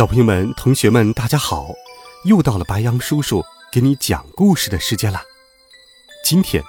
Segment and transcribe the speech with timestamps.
[0.00, 1.74] 小朋友们、同学们，大家好！
[2.24, 5.20] 又到了白杨叔叔给你讲故事的时间了。
[6.24, 6.64] 今天，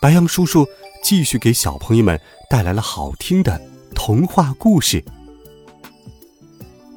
[0.00, 0.66] 白杨叔叔
[1.00, 3.62] 继续给小朋友们带来了好听的
[3.94, 5.04] 童话故事。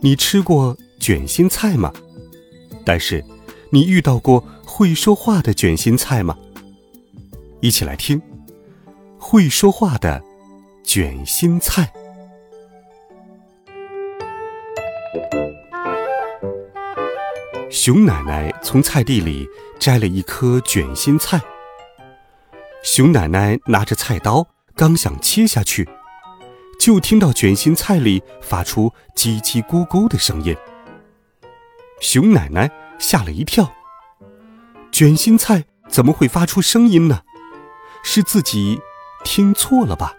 [0.02, 1.93] 你吃过卷心菜吗？
[2.84, 3.23] 但是，
[3.70, 6.35] 你遇到过会说话的卷心菜吗？
[7.62, 8.20] 一起来听
[9.20, 10.20] 会说话的
[10.84, 11.93] 卷心菜。
[17.75, 19.45] 熊奶奶从菜地里
[19.77, 21.41] 摘了一颗卷心菜。
[22.85, 25.85] 熊奶奶拿着菜刀，刚想切下去，
[26.79, 30.55] 就听到卷心菜里发出叽叽咕咕的声音。
[31.99, 33.70] 熊奶奶吓了一跳，
[34.90, 37.23] 卷心菜怎么会发出声音呢？
[38.05, 38.79] 是自己
[39.26, 40.13] 听错了吧？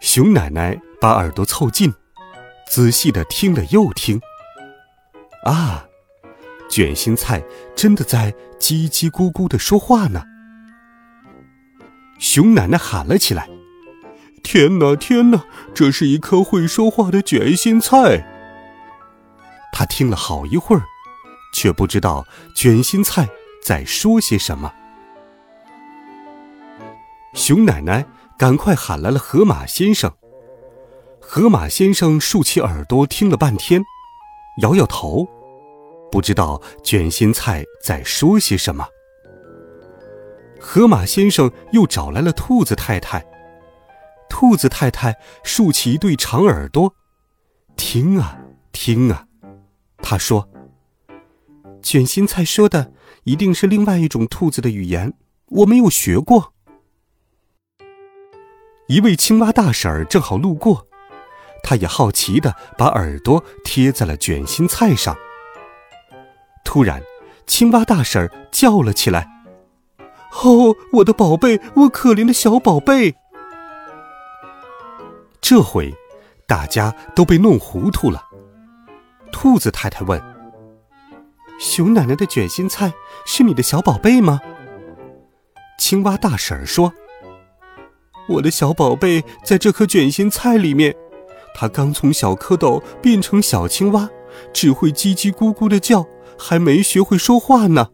[0.00, 1.92] 熊奶奶把耳朵凑近，
[2.68, 4.20] 仔细的听了又听。
[5.44, 5.86] 啊，
[6.68, 7.42] 卷心菜
[7.74, 10.22] 真的在叽叽咕咕的说话呢！
[12.18, 13.48] 熊奶奶喊了起来
[14.44, 15.42] ：“天哪，天哪，
[15.74, 18.26] 这是一颗会说话的卷心菜！”
[19.72, 20.82] 他听了好一会儿，
[21.54, 23.26] 却不知道卷心菜
[23.64, 24.70] 在说些什么。
[27.32, 28.04] 熊奶奶
[28.36, 30.12] 赶快喊来了河马先生。
[31.18, 33.82] 河马先生竖起耳朵听了半天。
[34.58, 35.26] 摇摇头，
[36.10, 38.86] 不知道卷心菜在说些什么。
[40.58, 43.24] 河马先生又找来了兔子太太。
[44.28, 46.94] 兔子太太竖起一对长耳朵，
[47.76, 48.38] 听啊
[48.70, 49.26] 听啊，
[49.98, 50.48] 他说
[51.82, 52.92] ：“卷心菜说的
[53.24, 55.14] 一定是另外一种兔子的语言，
[55.46, 56.52] 我没有学过。”
[58.86, 60.86] 一位青蛙大婶儿正好路过。
[61.62, 65.16] 他也好奇的把耳朵贴在了卷心菜上。
[66.64, 67.02] 突然，
[67.46, 69.28] 青蛙大婶叫了起来
[70.44, 73.16] ：“哦，我的宝贝，我可怜的小宝贝！”
[75.40, 75.92] 这回，
[76.46, 78.24] 大家都被弄糊涂了。
[79.32, 80.22] 兔子太太问
[81.58, 82.92] ：“熊奶奶的卷心菜
[83.26, 84.40] 是你的小宝贝吗？”
[85.78, 86.92] 青蛙大婶说
[88.28, 90.94] ：“我的小宝贝在这颗卷心菜里面。”
[91.54, 94.08] 它刚从小蝌蚪变成小青蛙，
[94.52, 96.06] 只会叽叽咕咕的叫，
[96.38, 97.90] 还没学会说话呢。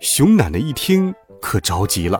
[0.00, 2.18] 熊奶奶一听可着急了，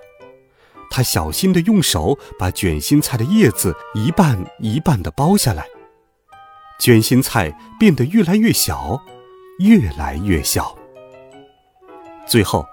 [0.91, 5.67] 她小心的用手把卷心菜的叶子一半一半的剥下来，
[6.79, 9.03] 卷心菜变得越来越小，
[9.59, 10.77] 越来越小。
[12.25, 12.65] 最后，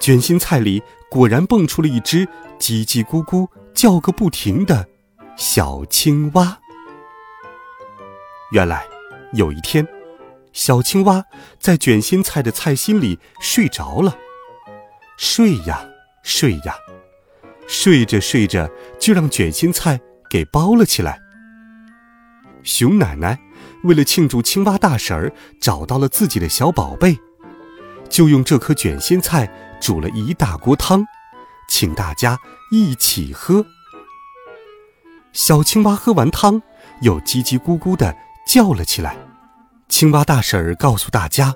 [0.00, 2.26] 卷心菜里果然蹦出了一只
[2.58, 4.88] 叽叽咕咕叫个不停的。
[5.36, 6.58] 小青蛙。
[8.52, 8.84] 原来，
[9.32, 9.86] 有一天，
[10.52, 11.24] 小青蛙
[11.58, 14.16] 在卷心菜的菜心里睡着了。
[15.16, 15.86] 睡呀，
[16.22, 16.74] 睡呀，
[17.68, 21.20] 睡着睡着就让卷心菜给包了起来。
[22.62, 23.38] 熊奶奶
[23.84, 27.18] 为了庆祝青蛙大婶儿找到了自己的小宝贝，
[28.08, 31.04] 就用这颗卷心菜煮了一大锅汤，
[31.68, 32.38] 请大家
[32.70, 33.64] 一起喝。
[35.32, 36.60] 小青蛙喝完汤，
[37.02, 39.16] 又叽叽咕咕的叫了起来。
[39.88, 41.54] 青蛙大婶儿告诉大家：“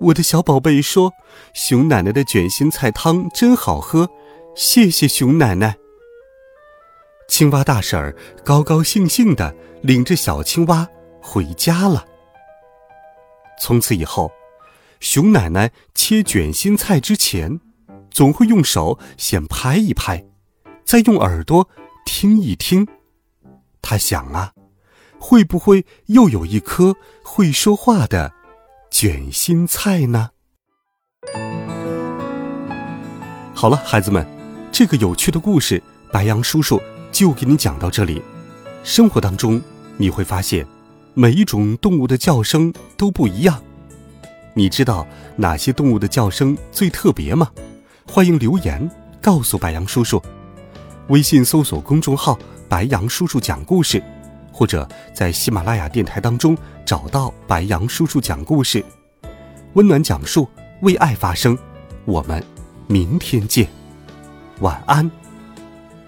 [0.00, 1.12] 我的小宝贝说，
[1.54, 4.08] 熊奶奶的卷心菜汤真好喝，
[4.54, 5.76] 谢谢熊奶奶。”
[7.28, 10.88] 青蛙大婶儿高高兴兴的领着小青蛙
[11.20, 12.04] 回家了。
[13.60, 14.30] 从此以后，
[15.00, 17.60] 熊奶奶切卷心菜之前，
[18.10, 20.24] 总会用手先拍一拍，
[20.84, 21.68] 再用耳朵。
[22.06, 22.86] 听一听，
[23.82, 24.52] 他想啊，
[25.18, 28.32] 会不会又有一颗会说话的
[28.90, 30.30] 卷心菜呢？
[33.52, 34.24] 好了，孩子们，
[34.72, 35.82] 这个有趣的故事，
[36.12, 36.80] 白羊叔叔
[37.10, 38.22] 就给你讲到这里。
[38.82, 39.60] 生活当中，
[39.98, 40.64] 你会发现，
[41.12, 43.62] 每一种动物的叫声都不一样。
[44.54, 45.06] 你知道
[45.36, 47.50] 哪些动物的叫声最特别吗？
[48.06, 48.88] 欢迎留言
[49.20, 50.22] 告诉白羊叔叔。
[51.08, 52.36] 微信搜索公众号
[52.68, 54.02] “白杨叔叔讲故事”，
[54.52, 58.84] 或者在喜马拉雅电台当中找到白杨叔叔讲故事，
[59.74, 60.48] 温暖讲述，
[60.82, 61.56] 为爱发声。
[62.04, 62.42] 我们
[62.88, 63.68] 明天见，
[64.60, 65.08] 晚安，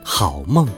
[0.03, 0.69] 好梦。